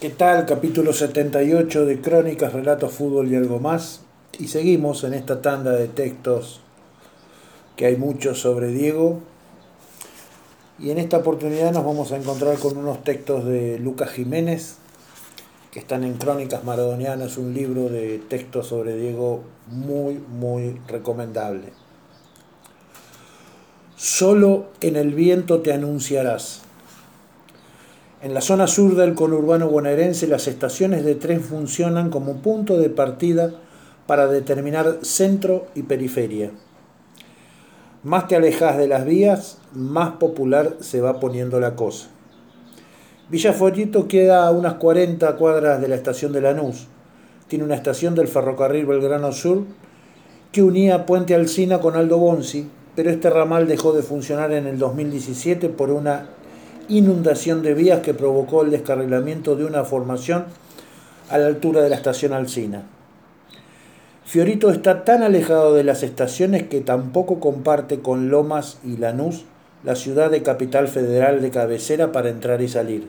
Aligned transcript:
¿Qué 0.00 0.10
tal? 0.10 0.44
Capítulo 0.44 0.92
78 0.92 1.86
de 1.86 2.00
Crónicas, 2.00 2.52
Relatos, 2.52 2.92
Fútbol 2.92 3.30
y 3.30 3.36
algo 3.36 3.60
más. 3.60 4.00
Y 4.38 4.48
seguimos 4.48 5.04
en 5.04 5.14
esta 5.14 5.40
tanda 5.40 5.70
de 5.70 5.86
textos 5.86 6.60
que 7.76 7.86
hay 7.86 7.96
muchos 7.96 8.40
sobre 8.40 8.68
Diego. 8.68 9.20
Y 10.80 10.90
en 10.90 10.98
esta 10.98 11.18
oportunidad 11.18 11.72
nos 11.72 11.84
vamos 11.84 12.10
a 12.10 12.16
encontrar 12.16 12.58
con 12.58 12.76
unos 12.76 13.04
textos 13.04 13.44
de 13.46 13.78
Lucas 13.78 14.10
Jiménez, 14.10 14.78
que 15.70 15.78
están 15.78 16.02
en 16.02 16.14
Crónicas 16.14 16.64
Maradonianas, 16.64 17.38
un 17.38 17.54
libro 17.54 17.88
de 17.88 18.18
textos 18.28 18.66
sobre 18.66 18.96
Diego 18.96 19.42
muy, 19.68 20.14
muy 20.14 20.76
recomendable. 20.88 21.72
Solo 23.96 24.66
en 24.80 24.96
el 24.96 25.14
viento 25.14 25.62
te 25.62 25.72
anunciarás. 25.72 26.62
En 28.24 28.32
la 28.32 28.40
zona 28.40 28.66
sur 28.66 28.96
del 28.96 29.12
conurbano 29.12 29.68
bonaerense, 29.68 30.26
las 30.26 30.48
estaciones 30.48 31.04
de 31.04 31.14
tren 31.14 31.42
funcionan 31.42 32.08
como 32.08 32.36
punto 32.36 32.78
de 32.78 32.88
partida 32.88 33.52
para 34.06 34.28
determinar 34.28 35.00
centro 35.02 35.66
y 35.74 35.82
periferia. 35.82 36.50
Más 38.02 38.26
te 38.26 38.36
alejas 38.36 38.78
de 38.78 38.88
las 38.88 39.04
vías, 39.04 39.58
más 39.74 40.12
popular 40.12 40.78
se 40.80 41.02
va 41.02 41.20
poniendo 41.20 41.60
la 41.60 41.76
cosa. 41.76 42.08
Villa 43.28 43.52
Follito 43.52 44.08
queda 44.08 44.46
a 44.46 44.52
unas 44.52 44.76
40 44.76 45.36
cuadras 45.36 45.82
de 45.82 45.88
la 45.88 45.96
estación 45.96 46.32
de 46.32 46.40
Lanús. 46.40 46.86
Tiene 47.46 47.66
una 47.66 47.74
estación 47.74 48.14
del 48.14 48.28
ferrocarril 48.28 48.86
Belgrano 48.86 49.32
Sur 49.32 49.64
que 50.50 50.62
unía 50.62 51.04
Puente 51.04 51.34
Alsina 51.34 51.78
con 51.78 51.94
Aldo 51.94 52.16
Bonzi, 52.16 52.70
pero 52.96 53.10
este 53.10 53.28
ramal 53.28 53.68
dejó 53.68 53.92
de 53.92 54.02
funcionar 54.02 54.50
en 54.52 54.66
el 54.66 54.78
2017 54.78 55.68
por 55.68 55.90
una 55.90 56.30
inundación 56.88 57.62
de 57.62 57.74
vías 57.74 58.00
que 58.00 58.14
provocó 58.14 58.62
el 58.62 58.70
descarrilamiento 58.70 59.56
de 59.56 59.64
una 59.64 59.84
formación 59.84 60.46
a 61.30 61.38
la 61.38 61.46
altura 61.46 61.82
de 61.82 61.90
la 61.90 61.96
estación 61.96 62.32
Alcina. 62.32 62.82
Fiorito 64.24 64.70
está 64.70 65.04
tan 65.04 65.22
alejado 65.22 65.74
de 65.74 65.84
las 65.84 66.02
estaciones 66.02 66.64
que 66.64 66.80
tampoco 66.80 67.40
comparte 67.40 68.00
con 68.00 68.30
Lomas 68.30 68.78
y 68.84 68.96
Lanús 68.96 69.44
la 69.84 69.94
ciudad 69.94 70.30
de 70.30 70.42
capital 70.42 70.88
federal 70.88 71.42
de 71.42 71.50
cabecera 71.50 72.10
para 72.10 72.30
entrar 72.30 72.62
y 72.62 72.68
salir. 72.68 73.08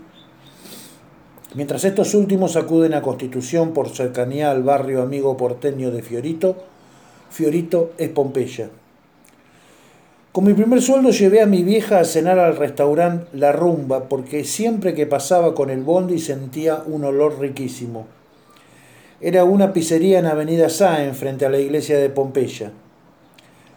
Mientras 1.56 1.86
estos 1.86 2.14
últimos 2.14 2.58
acuden 2.58 2.94
a 2.94 3.02
Constitución 3.02 3.74
por 3.74 3.90
cercanía 3.90 4.52
al 4.52 4.62
barrio 4.62 5.02
amigo 5.02 5.38
porteño 5.38 5.90
de 5.90 6.02
Fiorito, 6.02 6.58
Fiorito 7.30 7.92
es 7.98 8.10
Pompeya. 8.10 8.70
Con 10.36 10.44
mi 10.44 10.54
primer 10.54 10.82
sueldo 10.82 11.12
llevé 11.12 11.40
a 11.40 11.46
mi 11.46 11.64
vieja 11.64 11.98
a 11.98 12.04
cenar 12.04 12.40
al 12.40 12.58
restaurante 12.58 13.28
La 13.32 13.54
Rumba 13.54 14.10
porque 14.10 14.44
siempre 14.44 14.94
que 14.94 15.06
pasaba 15.06 15.56
con 15.56 15.70
el 15.70 15.82
bondi 15.82 16.20
sentía 16.20 16.84
un 16.86 17.06
olor 17.06 17.40
riquísimo. 17.40 18.06
Era 19.22 19.46
una 19.46 19.72
pizzería 19.72 20.20
en 20.20 20.26
Avenida 20.26 20.68
Sáenz 20.68 21.16
frente 21.16 21.46
a 21.46 21.50
la 21.50 21.60
iglesia 21.60 21.98
de 21.98 22.10
Pompeya. 22.10 22.74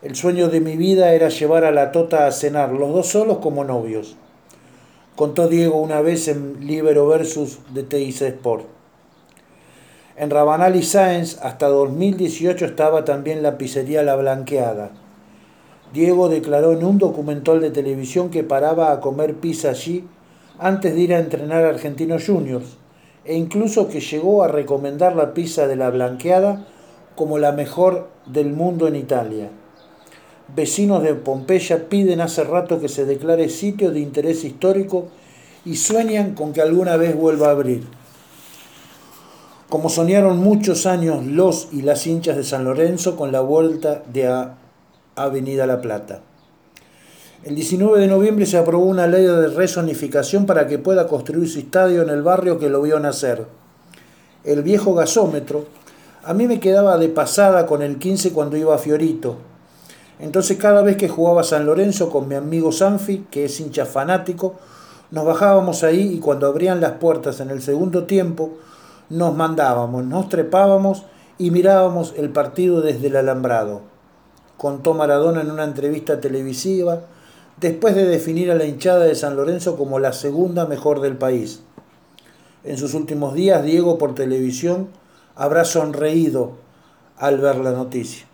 El 0.03 0.17
sueño 0.17 0.48
de 0.48 0.59
mi 0.59 0.77
vida 0.77 1.12
era 1.15 1.28
llevar 1.28 1.65
a 1.65 1.70
la 1.70 1.92
Tota 1.92 2.27
a 2.27 2.33
cenar, 2.33 2.72
los 2.72 2.93
dos 2.93 3.06
solos 3.06 3.39
como 3.39 3.62
novios. 3.62 4.17
Contó 5.15 5.47
Diego 5.47 5.81
una 5.81 6.00
vez 6.00 6.27
en 6.27 6.67
Libero 6.67 7.06
Versus 7.06 7.61
de 7.72 7.84
TIC 7.84 8.22
Sport. 8.22 8.65
En 10.17 10.28
Rabanal 10.28 10.75
y 10.75 10.83
Sáenz 10.83 11.39
hasta 11.41 11.69
2018 11.69 12.65
estaba 12.65 13.05
también 13.05 13.45
la 13.45 13.59
pizzería 13.59 14.03
La 14.03 14.17
Blanqueada 14.17 14.91
Diego 15.92 16.28
declaró 16.28 16.72
en 16.72 16.84
un 16.84 16.98
documental 16.98 17.61
de 17.61 17.70
televisión 17.70 18.31
que 18.31 18.44
paraba 18.44 18.92
a 18.92 19.00
comer 19.00 19.36
pizza 19.36 19.70
allí 19.70 20.05
antes 20.58 20.94
de 20.94 21.00
ir 21.00 21.14
a 21.14 21.19
entrenar 21.19 21.64
a 21.64 21.70
Argentinos 21.70 22.27
Juniors 22.27 22.77
e 23.25 23.36
incluso 23.36 23.89
que 23.89 24.00
llegó 24.00 24.42
a 24.42 24.48
recomendar 24.48 25.14
la 25.14 25.34
pizza 25.34 25.66
de 25.66 25.77
la 25.77 25.91
blanqueada 25.91 26.66
como 27.14 27.39
la 27.39 27.53
mejor 27.53 28.09
del 28.27 28.53
mundo 28.53 28.86
en 28.86 28.97
Italia. 28.97 29.50
Vecinos 30.54 31.03
de 31.03 31.15
Pompeya 31.15 31.88
piden 31.88 32.20
hace 32.20 32.44
rato 32.44 32.81
que 32.81 32.88
se 32.88 33.05
declare 33.05 33.49
sitio 33.49 33.91
de 33.91 34.00
interés 34.00 34.44
histórico 34.44 35.09
y 35.65 35.76
sueñan 35.76 36.34
con 36.34 36.53
que 36.53 36.62
alguna 36.62 36.97
vez 36.97 37.15
vuelva 37.15 37.49
a 37.49 37.53
abrir. 37.53 37.82
Como 39.69 39.91
soñaron 39.91 40.38
muchos 40.38 40.87
años 40.87 41.26
los 41.26 41.69
y 41.72 41.82
las 41.82 42.06
hinchas 42.06 42.37
de 42.37 42.44
San 42.44 42.65
Lorenzo 42.65 43.16
con 43.16 43.32
la 43.32 43.41
vuelta 43.41 44.03
de 44.10 44.26
a 44.26 44.55
Avenida 45.19 45.67
La 45.67 45.81
Plata. 45.81 46.21
El 47.45 47.55
19 47.55 48.01
de 48.01 48.06
noviembre 48.06 48.47
se 48.47 48.59
aprobó 48.59 48.84
una 48.84 49.06
ley 49.06 49.25
de 49.25 49.49
resonificación 49.49 50.47
para 50.47 50.67
que 50.67 50.79
pueda 50.79 51.06
construir 51.06 51.49
su 51.49 51.61
estadio 51.61 52.03
en 52.03 52.09
el 52.09 52.23
barrio 52.23 52.59
que 52.59 52.69
lo 52.69 52.83
vio 52.83 52.99
nacer. 52.99 53.47
El 54.45 54.62
viejo 54.62 54.95
gasómetro, 54.95 55.67
a 56.25 56.34
mí 56.34 56.47
me 56.47 56.61
quedaba 56.61 56.99
de 56.99 57.09
pasada 57.09 57.67
con 57.67 57.83
el 57.83 57.99
15 57.99 58.33
cuando 58.33 58.56
iba 58.56 58.75
a 58.75 58.79
Fiorito. 58.79 59.37
Entonces 60.19 60.56
cada 60.56 60.83
vez 60.83 60.97
que 60.97 61.09
jugaba 61.09 61.45
San 61.45 61.65
Lorenzo 61.65 62.11
con 62.11 62.27
mi 62.27 62.35
amigo 62.35 62.73
Sanfi, 62.73 63.27
que 63.31 63.45
es 63.45 63.61
hincha 63.61 63.87
fanático, 63.87 64.56
nos 65.11 65.25
bajábamos 65.25 65.85
ahí 65.85 66.15
y 66.15 66.19
cuando 66.19 66.49
abrían 66.49 66.81
las 66.81 66.93
puertas 66.93 67.41
en 67.41 67.50
el 67.50 67.62
segundo 67.62 68.05
tiempo, 68.05 68.59
nos 69.11 69.35
mandábamos, 69.35 70.05
nos 70.05 70.29
trepábamos 70.29 71.05
y 71.39 71.50
mirábamos 71.50 72.15
el 72.17 72.31
partido 72.31 72.81
desde 72.81 73.06
el 73.06 73.17
alambrado 73.17 73.97
contó 74.58 74.92
Maradona 74.92 75.41
en 75.41 75.52
una 75.52 75.64
entrevista 75.64 76.20
televisiva, 76.20 77.02
después 77.60 77.94
de 77.94 78.04
definir 78.04 78.50
a 78.50 78.56
la 78.56 78.64
hinchada 78.64 79.04
de 79.04 79.14
San 79.14 79.36
Lorenzo 79.36 79.76
como 79.76 80.00
la 80.00 80.12
segunda 80.12 80.66
mejor 80.66 81.00
del 81.00 81.16
país. 81.16 81.60
En 82.64 82.76
sus 82.76 82.92
últimos 82.92 83.34
días, 83.34 83.64
Diego 83.64 83.98
por 83.98 84.16
televisión 84.16 84.88
habrá 85.36 85.64
sonreído 85.64 86.54
al 87.16 87.38
ver 87.38 87.56
la 87.58 87.70
noticia. 87.70 88.26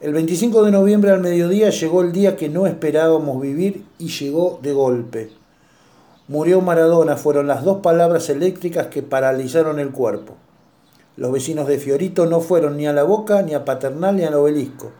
El 0.00 0.12
25 0.12 0.62
de 0.62 0.70
noviembre 0.70 1.10
al 1.10 1.20
mediodía 1.20 1.70
llegó 1.70 2.02
el 2.02 2.12
día 2.12 2.36
que 2.36 2.50
no 2.50 2.66
esperábamos 2.66 3.40
vivir 3.40 3.86
y 3.98 4.08
llegó 4.08 4.58
de 4.62 4.74
golpe. 4.74 5.30
Murió 6.28 6.60
Maradona 6.60 7.16
fueron 7.16 7.46
las 7.46 7.64
dos 7.64 7.80
palabras 7.80 8.28
eléctricas 8.28 8.88
que 8.88 9.02
paralizaron 9.02 9.78
el 9.78 9.90
cuerpo. 9.90 10.34
Los 11.16 11.32
vecinos 11.32 11.66
de 11.66 11.78
Fiorito 11.78 12.26
no 12.26 12.40
fueron 12.40 12.76
ni 12.76 12.86
a 12.86 12.92
la 12.92 13.04
boca, 13.04 13.40
ni 13.40 13.54
a 13.54 13.64
Paternal, 13.64 14.16
ni 14.16 14.24
al 14.24 14.34
obelisco 14.34 14.92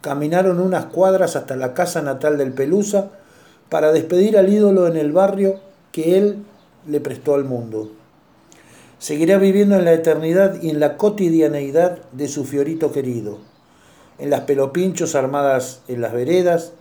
caminaron 0.00 0.60
unas 0.60 0.86
cuadras 0.86 1.36
hasta 1.36 1.56
la 1.56 1.74
casa 1.74 2.02
natal 2.02 2.38
del 2.38 2.52
Pelusa 2.52 3.10
para 3.68 3.92
despedir 3.92 4.38
al 4.38 4.48
ídolo 4.48 4.86
en 4.86 4.96
el 4.96 5.12
barrio 5.12 5.60
que 5.92 6.18
él 6.18 6.44
le 6.86 7.00
prestó 7.00 7.34
al 7.34 7.44
mundo. 7.44 7.90
Seguirá 8.98 9.38
viviendo 9.38 9.76
en 9.76 9.84
la 9.84 9.92
eternidad 9.92 10.60
y 10.60 10.70
en 10.70 10.80
la 10.80 10.96
cotidianeidad 10.96 11.98
de 12.12 12.28
su 12.28 12.44
fiorito 12.44 12.92
querido, 12.92 13.38
en 14.18 14.30
las 14.30 14.42
pelopinchos 14.42 15.14
armadas 15.14 15.80
en 15.88 16.00
las 16.00 16.12
veredas, 16.12 16.72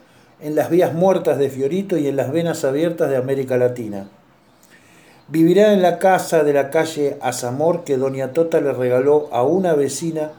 en 0.41 0.55
las 0.55 0.69
vías 0.69 0.93
muertas 0.93 1.37
de 1.37 1.49
Fiorito 1.49 1.97
y 1.97 2.07
en 2.07 2.15
las 2.15 2.31
venas 2.31 2.63
abiertas 2.63 3.09
de 3.09 3.17
América 3.17 3.57
Latina. 3.57 4.09
Vivirá 5.27 5.73
en 5.73 5.81
la 5.81 5.99
casa 5.99 6.43
de 6.43 6.53
la 6.53 6.69
calle 6.71 7.17
Azamor 7.21 7.83
que 7.83 7.97
Doña 7.97 8.31
Tota 8.33 8.61
le 8.61 8.73
regaló 8.73 9.27
a 9.31 9.43
una 9.43 9.73
vecina 9.73 10.31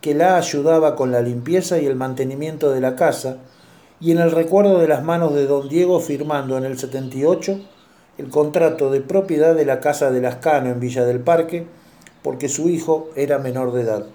que 0.00 0.14
la 0.14 0.36
ayudaba 0.36 0.96
con 0.96 1.12
la 1.12 1.20
limpieza 1.20 1.78
y 1.78 1.86
el 1.86 1.96
mantenimiento 1.96 2.70
de 2.70 2.80
la 2.80 2.96
casa, 2.96 3.38
y 4.00 4.12
en 4.12 4.18
el 4.18 4.30
recuerdo 4.30 4.78
de 4.78 4.88
las 4.88 5.02
manos 5.02 5.34
de 5.34 5.46
don 5.46 5.68
Diego 5.68 6.00
firmando 6.00 6.56
en 6.56 6.64
el 6.64 6.78
78 6.78 7.60
el 8.18 8.28
contrato 8.28 8.90
de 8.90 9.00
propiedad 9.00 9.54
de 9.54 9.64
la 9.64 9.80
casa 9.80 10.10
de 10.10 10.20
Lascano 10.20 10.70
en 10.70 10.80
Villa 10.80 11.04
del 11.04 11.20
Parque, 11.20 11.66
porque 12.22 12.48
su 12.48 12.68
hijo 12.68 13.08
era 13.14 13.38
menor 13.38 13.72
de 13.72 13.82
edad. 13.82 14.06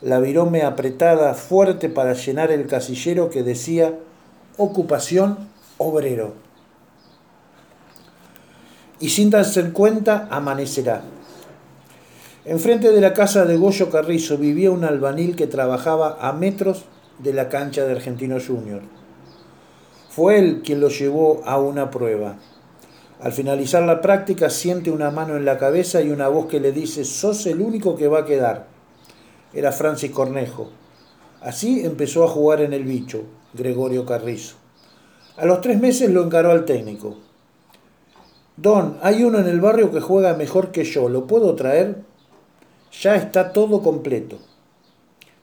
La 0.00 0.20
virome 0.20 0.62
apretada 0.62 1.34
fuerte 1.34 1.88
para 1.88 2.14
llenar 2.14 2.50
el 2.52 2.66
casillero 2.66 3.28
que 3.28 3.42
decía 3.42 3.94
ocupación 4.56 5.48
obrero. 5.78 6.34
Y 9.00 9.08
sin 9.08 9.30
darse 9.30 9.72
cuenta, 9.72 10.28
amanecerá. 10.30 11.02
Enfrente 12.46 12.90
de 12.90 13.02
la 13.02 13.12
casa 13.12 13.44
de 13.44 13.58
Goyo 13.58 13.90
Carrizo 13.90 14.38
vivía 14.38 14.70
un 14.70 14.84
albanil 14.84 15.36
que 15.36 15.46
trabajaba 15.46 16.16
a 16.26 16.32
metros 16.32 16.86
de 17.18 17.34
la 17.34 17.50
cancha 17.50 17.84
de 17.84 17.92
Argentino 17.92 18.38
Junior. 18.40 18.80
Fue 20.08 20.38
él 20.38 20.62
quien 20.64 20.80
lo 20.80 20.88
llevó 20.88 21.42
a 21.44 21.58
una 21.58 21.90
prueba. 21.90 22.38
Al 23.20 23.32
finalizar 23.32 23.82
la 23.82 24.00
práctica 24.00 24.48
siente 24.48 24.90
una 24.90 25.10
mano 25.10 25.36
en 25.36 25.44
la 25.44 25.58
cabeza 25.58 26.00
y 26.00 26.08
una 26.08 26.28
voz 26.28 26.46
que 26.46 26.60
le 26.60 26.72
dice, 26.72 27.04
sos 27.04 27.44
el 27.44 27.60
único 27.60 27.94
que 27.94 28.08
va 28.08 28.20
a 28.20 28.24
quedar. 28.24 28.68
Era 29.52 29.70
Francis 29.70 30.10
Cornejo. 30.10 30.70
Así 31.42 31.84
empezó 31.84 32.24
a 32.24 32.28
jugar 32.28 32.62
en 32.62 32.72
el 32.72 32.84
bicho, 32.84 33.24
Gregorio 33.52 34.06
Carrizo. 34.06 34.56
A 35.36 35.44
los 35.44 35.60
tres 35.60 35.78
meses 35.78 36.08
lo 36.10 36.24
encaró 36.24 36.52
al 36.52 36.64
técnico. 36.64 37.18
Don, 38.56 38.96
hay 39.02 39.24
uno 39.24 39.40
en 39.40 39.46
el 39.46 39.60
barrio 39.60 39.90
que 39.90 40.00
juega 40.00 40.32
mejor 40.34 40.70
que 40.70 40.84
yo, 40.84 41.10
¿lo 41.10 41.26
puedo 41.26 41.54
traer? 41.54 42.08
Ya 42.92 43.14
está 43.14 43.52
todo 43.52 43.82
completo. 43.82 44.38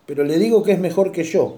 Pero 0.06 0.24
le 0.24 0.38
digo 0.38 0.64
que 0.64 0.74
es 0.74 0.80
mejor 0.80 1.12
que 1.12 1.24
yo. 1.24 1.58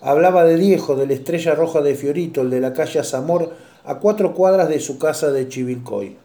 Hablaba 0.00 0.44
de 0.44 0.56
Diego, 0.56 0.96
de 0.96 1.06
la 1.06 1.14
estrella 1.14 1.54
roja 1.54 1.80
de 1.80 1.94
Fiorito, 1.94 2.42
el 2.42 2.50
de 2.50 2.60
la 2.60 2.72
calle 2.72 3.02
Zamor, 3.04 3.52
a 3.84 3.98
cuatro 3.98 4.34
cuadras 4.34 4.68
de 4.68 4.80
su 4.80 4.98
casa 4.98 5.30
de 5.30 5.48
Chivilcoy. 5.48 6.16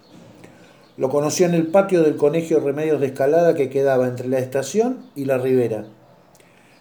Lo 0.97 1.09
conoció 1.09 1.45
en 1.45 1.53
el 1.53 1.67
patio 1.67 2.01
del 2.01 2.15
Colegio 2.15 2.59
Remedios 2.59 2.99
de 2.99 3.07
Escalada 3.07 3.53
que 3.53 3.69
quedaba 3.69 4.07
entre 4.07 4.27
la 4.27 4.39
estación 4.39 5.05
y 5.15 5.25
la 5.25 5.37
ribera. 5.37 5.85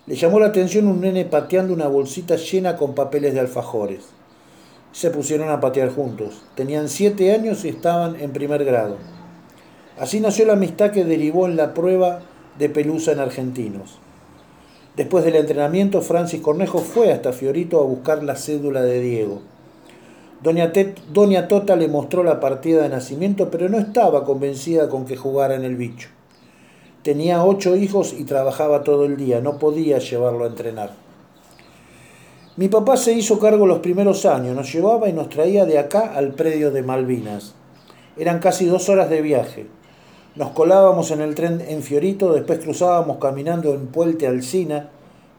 Le 0.07 0.15
llamó 0.15 0.41
la 0.41 0.47
atención 0.47 0.87
un 0.87 1.01
nene 1.01 1.25
pateando 1.25 1.75
una 1.75 1.87
bolsita 1.87 2.37
llena 2.37 2.77
con 2.77 2.95
papeles 2.95 3.35
de 3.35 3.41
alfajores. 3.41 4.05
Se 4.93 5.11
pusieron 5.11 5.51
a 5.51 5.61
patear 5.61 5.91
juntos. 5.91 6.45
Tenían 6.55 6.89
siete 6.89 7.35
años 7.35 7.65
y 7.65 7.69
estaban 7.69 8.19
en 8.19 8.33
primer 8.33 8.65
grado. 8.65 8.97
Así 9.99 10.21
nació 10.21 10.47
la 10.47 10.53
amistad 10.53 10.91
que 10.91 11.05
derivó 11.05 11.47
en 11.47 11.57
la 11.57 11.73
prueba 11.73 12.21
de 12.59 12.69
pelusa 12.69 13.13
en 13.13 13.21
argentinos. 13.21 13.99
Después 14.97 15.25
del 15.25 15.37
entrenamiento, 15.37 16.03
Francis 16.03 16.41
Cornejo 16.41 16.79
fue 16.79 17.13
hasta 17.13 17.33
Fiorito 17.33 17.81
a 17.81 17.85
buscar 17.85 18.23
la 18.23 18.37
cédula 18.37 18.83
de 18.83 19.01
Diego. 19.01 19.43
Doña, 20.43 20.73
Doña 21.13 21.49
Tota 21.49 21.77
le 21.77 21.89
mostró 21.89 22.23
la 22.23 22.41
partida 22.41 22.83
de 22.83 22.89
nacimiento, 22.91 23.51
pero 23.51 23.69
no 23.69 23.79
estaba 23.79 24.25
convencida 24.25 24.89
con 24.89 25.07
que 25.07 25.17
jugara 25.17 25.55
en 25.55 25.65
el 25.65 25.77
bicho. 25.77 26.09
Tenía 27.03 27.45
ocho 27.45 27.77
hijos 27.77 28.15
y 28.19 28.25
trabajaba 28.25 28.85
todo 28.85 29.05
el 29.05 29.17
día, 29.17 29.41
no 29.41 29.59
podía 29.59 29.99
llevarlo 29.99 30.45
a 30.45 30.49
entrenar. 30.49 30.91
Mi 32.57 32.69
papá 32.69 32.97
se 32.97 33.13
hizo 33.13 33.39
cargo 33.39 33.67
los 33.67 33.81
primeros 33.81 34.25
años, 34.27 34.57
nos 34.57 34.73
llevaba 34.73 35.09
y 35.09 35.13
nos 35.13 35.29
traía 35.29 35.67
de 35.67 35.79
acá 35.79 36.15
al 36.15 36.33
predio 36.33 36.71
de 36.71 36.83
Malvinas. 36.83 37.55
Eran 38.17 38.39
casi 38.39 38.65
dos 38.65 38.89
horas 38.89 39.11
de 39.11 39.21
viaje. 39.21 39.67
Nos 40.37 40.51
colábamos 40.51 41.11
en 41.13 41.23
el 41.23 41.35
tren 41.35 41.65
en 41.67 41.83
Fiorito, 41.83 42.35
después 42.35 42.59
cruzábamos 42.59 43.17
caminando 43.17 43.73
en 43.73 43.87
Puente 43.87 44.27
Alcina, 44.27 44.91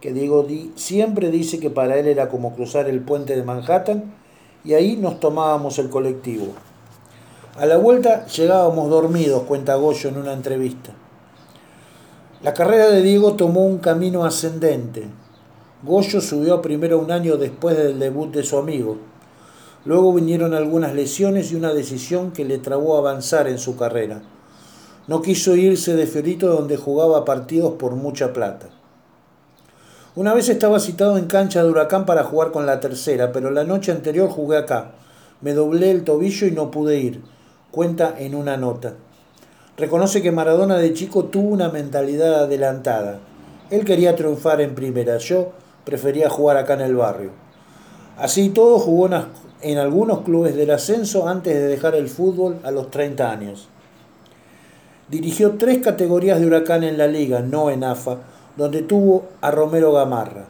que 0.02 0.12
Diego 0.12 0.48
siempre 0.74 1.30
dice 1.30 1.60
que 1.60 1.70
para 1.70 2.00
él 2.00 2.08
era 2.08 2.30
como 2.30 2.56
cruzar 2.56 2.90
el 2.90 3.02
puente 3.02 3.36
de 3.36 3.44
Manhattan, 3.44 4.16
y 4.64 4.74
ahí 4.74 4.96
nos 4.96 5.20
tomábamos 5.20 5.78
el 5.78 5.92
colectivo. 5.92 6.48
A 7.60 7.68
la 7.68 7.78
vuelta 7.78 8.26
llegábamos 8.26 8.90
dormidos, 8.90 9.44
cuenta 9.44 9.76
Goyo 9.76 10.10
en 10.10 10.18
una 10.18 10.34
entrevista. 10.34 10.94
La 12.42 12.56
carrera 12.56 12.88
de 12.88 13.04
Diego 13.04 13.34
tomó 13.34 13.68
un 13.68 13.78
camino 13.78 14.26
ascendente. 14.26 15.08
Goyo 15.84 16.22
subió 16.22 16.60
primero 16.60 16.98
un 16.98 17.12
año 17.12 17.38
después 17.38 17.78
del 17.78 18.00
debut 18.00 18.34
de 18.34 18.42
su 18.42 18.58
amigo. 18.58 18.98
Luego 19.86 20.12
vinieron 20.12 20.56
algunas 20.56 20.96
lesiones 20.96 21.52
y 21.52 21.56
una 21.56 21.72
decisión 21.72 22.32
que 22.32 22.46
le 22.46 22.58
trabó 22.58 22.98
avanzar 22.98 23.48
en 23.48 23.60
su 23.60 23.78
carrera. 23.78 24.24
No 25.08 25.22
quiso 25.22 25.56
irse 25.56 25.96
de 25.96 26.06
Fiorito 26.06 26.48
donde 26.48 26.76
jugaba 26.76 27.24
partidos 27.24 27.76
por 27.76 27.96
mucha 27.96 28.34
plata. 28.34 28.68
Una 30.18 30.34
vez 30.34 30.50
estaba 30.50 30.82
citado 30.82 31.18
en 31.18 31.28
cancha 31.28 31.64
de 31.64 31.70
Huracán 31.70 32.06
para 32.06 32.26
jugar 32.26 32.52
con 32.52 32.66
la 32.66 32.82
tercera, 32.82 33.32
pero 33.32 33.50
la 33.50 33.64
noche 33.64 33.94
anterior 33.94 34.30
jugué 34.30 34.58
acá. 34.58 34.92
Me 35.40 35.54
doblé 35.54 35.92
el 35.92 36.04
tobillo 36.04 36.46
y 36.46 36.52
no 36.52 36.72
pude 36.72 37.00
ir, 37.00 37.22
cuenta 37.72 38.16
en 38.18 38.36
una 38.36 38.58
nota. 38.58 38.96
Reconoce 39.78 40.22
que 40.22 40.34
Maradona 40.34 40.76
de 40.76 40.94
chico 40.94 41.26
tuvo 41.26 41.52
una 41.52 41.70
mentalidad 41.70 42.44
adelantada. 42.44 43.20
Él 43.70 43.86
quería 43.86 44.16
triunfar 44.18 44.60
en 44.60 44.76
primera, 44.76 45.20
yo 45.20 45.54
prefería 45.86 46.30
jugar 46.30 46.58
acá 46.58 46.74
en 46.74 46.82
el 46.82 46.96
barrio. 46.96 47.32
Así 48.18 48.50
todo 48.50 48.78
jugó 48.80 49.10
en 49.62 49.78
algunos 49.78 50.22
clubes 50.24 50.54
del 50.58 50.72
ascenso 50.72 51.30
antes 51.30 51.54
de 51.54 51.68
dejar 51.68 51.96
el 51.96 52.10
fútbol 52.10 52.58
a 52.64 52.72
los 52.72 52.92
30 52.92 53.32
años. 53.32 53.70
Dirigió 55.10 55.54
tres 55.58 55.78
categorías 55.78 56.40
de 56.40 56.48
Huracán 56.48 56.84
en 56.84 56.98
la 56.98 57.08
liga, 57.08 57.40
no 57.40 57.70
en 57.70 57.86
AFA, 57.86 58.18
donde 58.58 58.82
tuvo 58.82 59.24
a 59.40 59.52
Romero 59.52 59.94
Gamarra. 59.94 60.48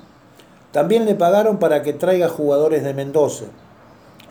También 0.72 1.06
le 1.06 1.14
pagaron 1.14 1.58
para 1.58 1.84
que 1.84 1.94
traiga 1.94 2.28
jugadores 2.28 2.84
de 2.84 2.96
Mendoza. 2.96 3.46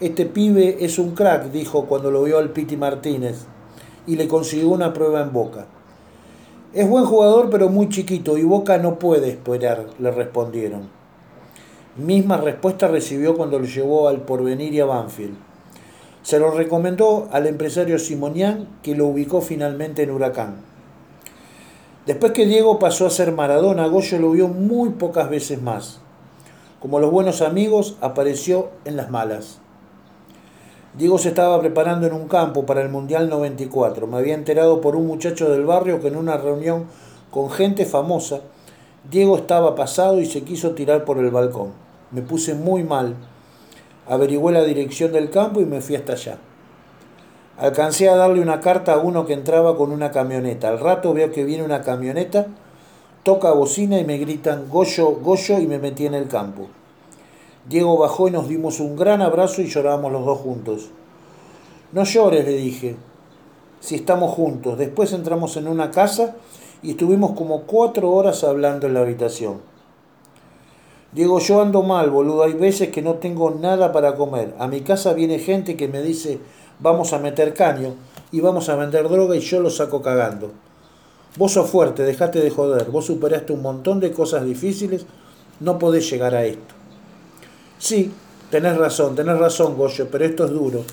Este 0.01 0.27
pibe 0.27 0.85
es 0.85 0.99
un 0.99 1.15
crack, 1.15 1.53
dijo 1.53 1.85
cuando 1.85 2.11
lo 2.11 2.25
vio 2.25 2.39
al 2.39 2.51
Piti 2.51 2.77
Martínez, 2.77 3.47
y 4.07 4.17
le 4.17 4.27
consiguió 4.27 4.71
una 4.71 4.93
prueba 4.93 5.21
en 5.21 5.33
Boca. 5.33 5.67
Es 6.75 6.89
buen 6.89 7.05
jugador 7.05 7.49
pero 7.49 7.69
muy 7.69 7.89
chiquito 7.89 8.37
y 8.37 8.43
Boca 8.43 8.79
no 8.79 8.99
puede 8.99 9.31
esperar, 9.31 9.87
le 10.01 10.11
respondieron. 10.11 10.89
Misma 11.97 12.37
respuesta 12.37 12.89
recibió 12.89 13.37
cuando 13.37 13.59
lo 13.59 13.65
llevó 13.65 14.09
al 14.09 14.23
Porvenir 14.23 14.75
y 14.75 14.81
a 14.81 14.87
Banfield. 14.87 15.46
Se 16.27 16.41
lo 16.41 16.51
recomendó 16.51 17.29
al 17.31 17.47
empresario 17.47 18.01
Simonián 18.01 18.67
que 18.83 18.97
lo 18.97 19.07
ubicó 19.07 19.41
finalmente 19.41 20.03
en 20.03 20.11
Huracán. 20.11 20.57
Después 22.05 22.33
que 22.33 22.47
Diego 22.47 22.81
pasó 22.81 23.07
a 23.07 23.11
ser 23.11 23.31
Maradona, 23.31 23.87
Goyo 23.87 24.19
lo 24.19 24.33
vio 24.33 24.49
muy 24.49 24.89
pocas 24.89 25.31
veces 25.31 25.63
más. 25.63 26.01
Como 26.81 26.99
los 26.99 27.13
buenos 27.13 27.43
amigos, 27.43 27.97
apareció 28.01 28.71
en 28.85 28.97
las 28.97 29.09
malas. 29.09 29.61
Diego 30.99 31.17
se 31.19 31.29
estaba 31.29 31.61
preparando 31.61 32.09
en 32.09 32.13
un 32.13 32.27
campo 32.27 32.67
para 32.67 32.83
el 32.83 32.89
Mundial 32.89 33.29
94. 33.29 34.09
Me 34.09 34.17
había 34.17 34.35
enterado 34.35 34.81
por 34.81 34.97
un 34.97 35.07
muchacho 35.07 35.49
del 35.49 35.65
barrio 35.65 36.01
que 36.01 36.09
en 36.09 36.17
una 36.17 36.37
reunión 36.37 36.87
con 37.31 37.51
gente 37.51 37.87
famosa, 37.87 38.41
Diego 39.09 39.37
estaba 39.37 39.77
pasado 39.77 40.21
y 40.21 40.27
se 40.27 40.43
quiso 40.43 40.73
tirar 40.73 41.05
por 41.05 41.19
el 41.19 41.31
balcón. 41.31 41.69
Me 42.11 42.21
puse 42.21 42.55
muy 42.55 42.83
mal. 42.83 43.15
Averigué 44.09 44.53
la 44.53 44.63
dirección 44.63 45.13
del 45.13 45.31
campo 45.31 45.61
y 45.61 45.65
me 45.65 45.81
fui 45.81 45.97
hasta 45.97 46.13
allá. 46.13 46.39
Alcancé 47.59 48.09
a 48.09 48.17
darle 48.17 48.41
una 48.41 48.61
carta 48.61 48.93
a 48.93 48.99
uno 48.99 49.27
que 49.27 49.33
entraba 49.33 49.77
con 49.77 49.91
una 49.91 50.11
camioneta. 50.11 50.69
Al 50.69 50.79
rato 50.79 51.15
veo 51.15 51.33
que 51.33 51.45
viene 51.45 51.65
una 51.65 51.81
camioneta, 51.81 52.47
toca 53.23 53.51
bocina 53.53 53.99
y 53.99 54.05
me 54.05 54.19
gritan 54.19 54.69
Goyo, 54.69 55.13
Goyo 55.17 55.59
y 55.59 55.67
me 55.67 55.79
metí 55.79 56.07
en 56.07 56.15
el 56.15 56.29
campo. 56.29 56.69
Diego 57.69 57.97
bajó 57.99 58.29
y 58.29 58.31
nos 58.31 58.49
dimos 58.49 58.79
un 58.79 58.95
gran 58.95 59.23
abrazo 59.23 59.63
y 59.63 59.67
lloramos 59.67 60.13
los 60.13 60.25
dos 60.25 60.39
juntos. 60.39 60.91
No 61.93 62.05
llores, 62.05 62.45
le 62.45 62.57
dije, 62.57 62.97
si 63.81 63.97
estamos 63.97 64.35
juntos. 64.35 64.79
Después 64.79 65.13
entramos 65.13 65.57
en 65.57 65.67
una 65.67 65.91
casa 65.91 66.37
y 66.83 66.91
estuvimos 66.91 67.33
como 67.33 67.63
cuatro 67.63 68.11
horas 68.13 68.45
hablando 68.45 68.87
en 68.87 68.95
la 68.95 69.01
habitación. 69.01 69.61
Diego, 71.17 71.39
yo 71.39 71.63
ando 71.63 71.83
mal, 71.83 72.11
boludo. 72.11 72.43
Hay 72.43 72.53
veces 72.53 72.91
que 72.91 73.01
no 73.01 73.15
tengo 73.15 73.51
nada 73.51 73.91
para 73.91 74.17
comer. 74.17 74.55
A 74.59 74.69
mi 74.69 74.83
casa 74.83 75.15
viene 75.15 75.39
gente 75.39 75.75
que 75.75 75.89
me 75.89 76.03
dice, 76.03 76.39
vamos 76.79 77.15
a 77.15 77.19
meter 77.19 77.55
caño 77.55 77.95
y 78.31 78.41
vamos 78.41 78.69
a 78.69 78.77
vender 78.77 79.09
droga 79.09 79.35
y 79.35 79.41
yo 79.41 79.61
lo 79.61 79.71
saco 79.71 80.03
cagando. 80.03 80.53
Vos 81.39 81.53
sos 81.53 81.71
fuerte, 81.71 82.03
dejate 82.03 82.41
de 82.41 82.51
joder, 82.51 82.91
vos 82.91 83.07
superaste 83.07 83.55
un 83.55 83.63
montón 83.63 83.99
de 83.99 84.13
cosas 84.13 84.45
difíciles, 84.45 85.07
no 85.59 85.79
podés 85.79 86.11
llegar 86.11 86.35
a 86.35 86.45
esto. 86.45 86.75
Sí, 87.79 88.13
tenés 88.51 88.77
razón, 88.77 89.15
tenés 89.15 89.39
razón, 89.39 89.75
Goyo, 89.75 90.09
pero 90.11 90.27
esto 90.27 90.45
es 90.45 90.51
duro. 90.51 90.85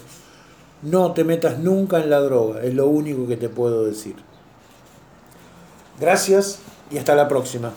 No 0.83 1.11
te 1.11 1.25
metas 1.25 1.59
nunca 1.59 1.99
en 1.99 2.09
la 2.09 2.21
droga, 2.21 2.63
es 2.63 2.73
lo 2.73 2.87
único 2.87 3.27
que 3.27 3.35
te 3.35 3.49
puedo 3.49 3.83
decir. 3.83 4.15
Gracias 5.99 6.59
y 6.89 6.97
hasta 6.97 7.13
la 7.13 7.27
próxima. 7.27 7.73